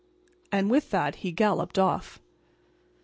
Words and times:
And 0.51 0.71
with 0.71 0.89
that 0.89 1.17
he 1.17 1.31
galloped 1.31 1.77
off. 1.77 2.19